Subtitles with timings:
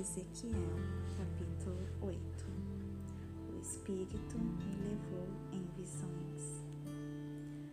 [0.00, 0.78] Ezequiel,
[1.18, 2.18] capítulo 8
[3.52, 6.64] O Espírito me levou em visões.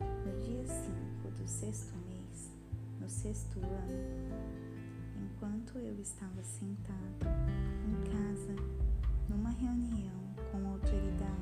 [0.01, 2.51] No dia 5 do sexto mês,
[2.99, 7.28] no sexto ano, enquanto eu estava sentado
[7.87, 8.55] em casa,
[9.29, 11.37] numa reunião com autoridades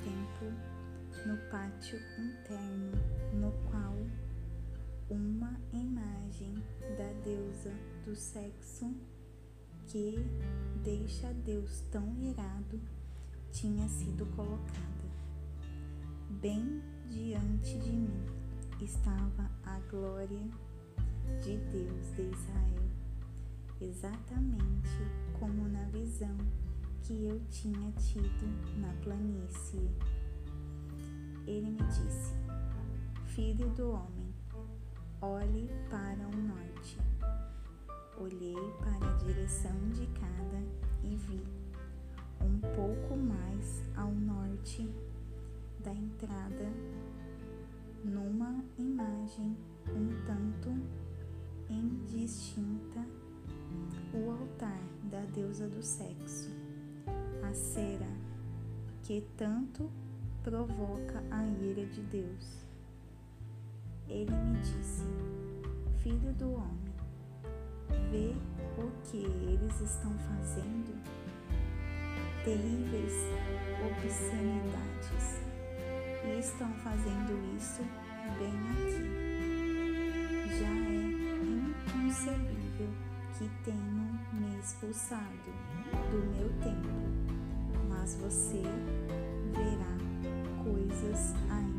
[0.00, 0.52] templo,
[1.26, 2.92] no pátio interno,
[3.34, 3.94] no qual
[5.10, 6.54] uma imagem
[6.96, 7.72] da deusa
[8.04, 8.94] do sexo
[9.86, 10.16] que
[10.82, 12.80] deixa Deus tão irado
[13.50, 14.82] tinha sido colocada.
[16.40, 18.24] Bem diante de mim
[18.80, 20.48] estava a glória
[21.42, 22.82] de Deus de Israel,
[23.80, 24.88] exatamente
[25.38, 26.36] como na visão
[27.02, 28.46] que eu tinha tido
[28.78, 29.90] na planície.
[31.46, 32.34] Ele me disse:
[33.26, 34.32] Filho do homem,
[35.20, 36.98] olhe para o norte.
[38.18, 40.62] Olhei para a direção indicada
[41.02, 41.42] e vi,
[42.40, 44.88] um pouco mais ao norte
[45.80, 46.70] da entrada,
[48.04, 49.56] numa imagem
[49.88, 50.70] um tanto
[51.68, 53.04] indistinta,
[54.14, 56.61] o altar da deusa do sexo
[57.42, 58.08] a cera
[59.02, 59.90] que tanto
[60.42, 62.66] provoca a ira de Deus.
[64.08, 65.04] Ele me disse:
[65.98, 66.94] Filho do homem,
[68.10, 68.34] vê
[68.80, 71.00] o que eles estão fazendo?
[72.44, 73.12] Terríveis
[73.86, 75.42] obscenidades.
[76.24, 77.82] E estão fazendo isso
[78.38, 79.02] bem aqui.
[80.58, 81.02] Já é
[82.02, 85.52] inconcebível que tenham me expulsado
[86.10, 87.02] do meu templo
[87.88, 88.62] mas você
[89.52, 89.96] verá
[90.64, 91.71] coisas ainda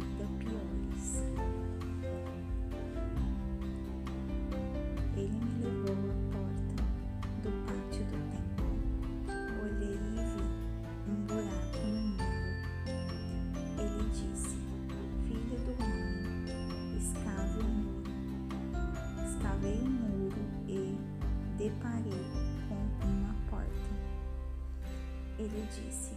[25.44, 26.14] Ele disse: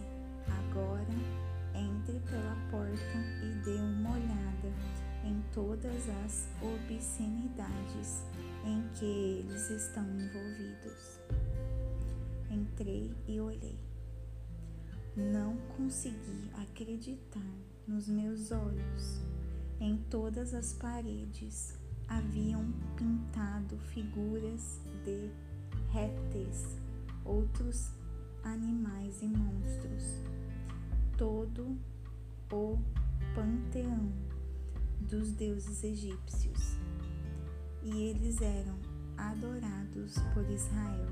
[0.47, 1.03] Agora
[1.75, 4.71] entre pela porta e dê uma olhada
[5.25, 8.23] em todas as obscenidades
[8.63, 11.19] em que eles estão envolvidos.
[12.49, 13.77] Entrei e olhei.
[15.13, 17.51] Não consegui acreditar
[17.85, 19.19] nos meus olhos.
[19.81, 21.77] Em todas as paredes
[22.07, 25.29] haviam pintado figuras de
[25.91, 26.77] répteis,
[27.25, 27.96] outros
[28.47, 30.23] animais e monstros.
[31.17, 31.77] Todo
[32.51, 32.77] o
[33.35, 34.11] panteão
[35.01, 36.77] dos deuses egípcios,
[37.83, 38.77] e eles eram
[39.17, 41.09] adorados por Israel.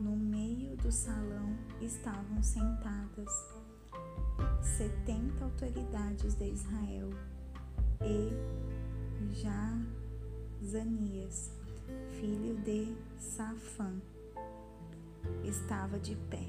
[0.00, 3.30] No meio do salão estavam sentadas
[4.62, 7.10] setenta autoridades de Israel
[8.00, 8.30] e
[10.60, 11.50] Jazanias,
[12.20, 14.00] filho de Safã,
[15.48, 16.46] estava de pé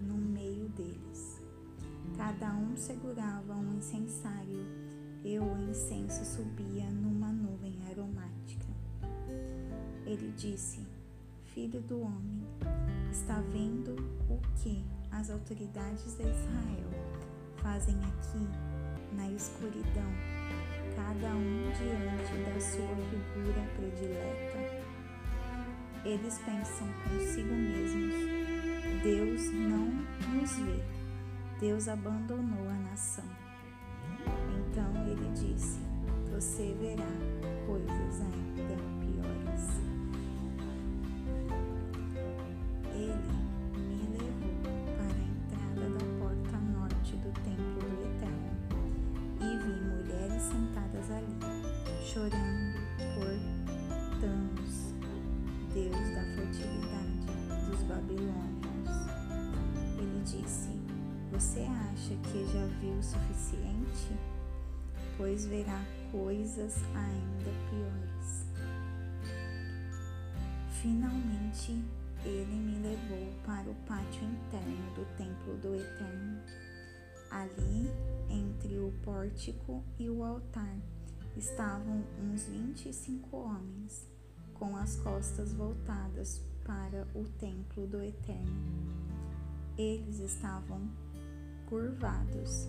[0.00, 1.40] no meio deles.
[2.16, 4.66] Cada um segurava um incensário
[5.24, 8.66] e o incenso subia numa nuvem aromática.
[10.04, 10.86] Ele disse:
[11.44, 12.42] Filho do homem,
[13.10, 13.96] está vendo
[14.28, 16.90] o que as autoridades de Israel
[17.56, 18.46] fazem aqui
[19.16, 20.12] na escuridão,
[20.94, 24.83] cada um diante da sua figura predileta?
[26.04, 28.14] Eles pensam consigo mesmos:
[29.02, 29.86] Deus não
[30.34, 30.82] nos vê.
[31.58, 33.24] Deus abandonou a nação.
[34.54, 35.78] Então ele disse:
[36.30, 37.08] Você verá
[37.66, 39.70] coisas ainda piores.
[42.92, 43.14] Ele
[43.78, 48.52] me levou para a entrada da porta norte do templo do Eterno
[49.40, 51.38] e vi mulheres sentadas ali,
[52.04, 52.78] chorando,
[53.14, 53.64] por
[54.14, 54.83] cortando
[55.74, 57.26] deus da fertilidade
[57.68, 58.94] dos babilônios.
[59.98, 60.70] Ele disse:
[61.32, 64.16] Você acha que já viu o suficiente?
[65.16, 68.46] Pois verá coisas ainda piores.
[70.80, 71.84] Finalmente,
[72.24, 76.40] ele me levou para o pátio interno do templo do Eterno.
[77.30, 77.90] Ali,
[78.30, 80.76] entre o pórtico e o altar,
[81.36, 84.06] estavam uns vinte e cinco homens,
[84.54, 88.94] com as costas voltadas para o templo do Eterno.
[89.76, 90.88] Eles estavam
[91.66, 92.68] curvados,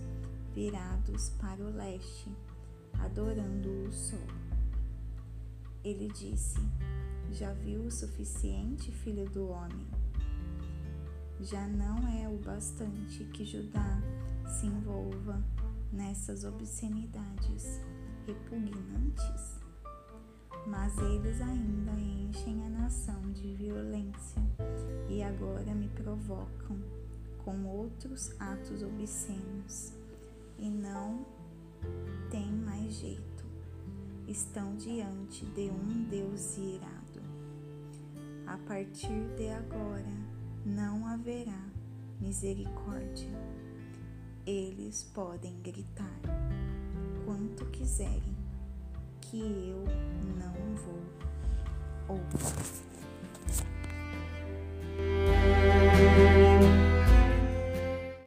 [0.54, 2.30] virados para o leste,
[3.00, 4.20] adorando o sol.
[5.84, 6.60] Ele disse:
[7.32, 9.88] Já viu o suficiente, filho do homem?
[11.42, 14.02] Já não é o bastante que Judá
[14.48, 15.44] se envolva
[15.92, 17.80] nessas obscenidades
[18.26, 19.65] repugnantes?
[20.86, 24.40] Mas eles ainda enchem a nação de violência
[25.10, 26.78] e agora me provocam
[27.44, 29.94] com outros atos obscenos
[30.60, 31.26] e não
[32.30, 33.44] tem mais jeito.
[34.28, 37.24] Estão diante de um Deus irado.
[38.46, 40.14] A partir de agora
[40.64, 41.66] não haverá
[42.22, 43.34] misericórdia.
[44.46, 46.20] Eles podem gritar
[47.26, 48.36] quanto quiserem,
[49.32, 49.84] que eu
[50.38, 51.02] não vou
[52.10, 52.86] ouvir.